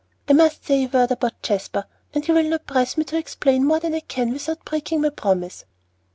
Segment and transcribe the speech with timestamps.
[0.27, 3.63] I must say a word about Jasper, and you will not press me to explain
[3.67, 5.63] more than I can without breaking my promise."